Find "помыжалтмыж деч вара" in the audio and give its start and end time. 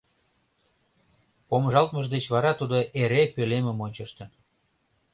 1.47-2.51